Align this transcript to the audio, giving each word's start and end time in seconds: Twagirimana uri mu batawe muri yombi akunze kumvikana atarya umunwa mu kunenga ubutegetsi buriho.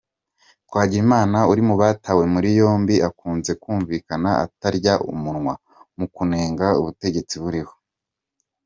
Twagirimana 0.67 1.37
uri 1.51 1.61
mu 1.69 1.75
batawe 1.81 2.23
muri 2.33 2.49
yombi 2.59 2.95
akunze 3.07 3.51
kumvikana 3.61 4.29
atarya 4.45 4.93
umunwa 5.11 5.53
mu 5.97 6.05
kunenga 6.15 6.67
ubutegetsi 6.79 7.35
buriho. 7.43 7.73